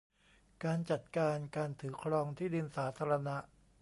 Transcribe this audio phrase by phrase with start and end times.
[0.63, 3.35] การจัดการการถือครองที่ดินสาธารณะ